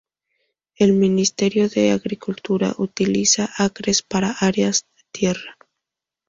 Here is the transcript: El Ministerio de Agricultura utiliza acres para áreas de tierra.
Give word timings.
El 0.77 0.93
Ministerio 0.93 1.69
de 1.69 1.91
Agricultura 1.91 2.73
utiliza 2.79 3.51
acres 3.59 4.01
para 4.01 4.31
áreas 4.31 4.87
de 4.95 5.03
tierra. 5.11 5.59